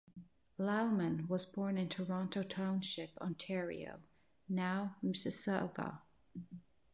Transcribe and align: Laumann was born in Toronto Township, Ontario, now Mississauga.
Laumann 0.57 1.27
was 1.27 1.45
born 1.45 1.77
in 1.77 1.87
Toronto 1.87 2.41
Township, 2.41 3.15
Ontario, 3.21 3.99
now 4.49 4.95
Mississauga. 5.03 5.99